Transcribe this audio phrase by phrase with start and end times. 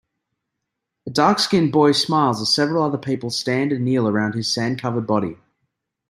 [1.05, 5.37] A darkskinned boy smiles as several other people stand and kneel around his sandcovered body.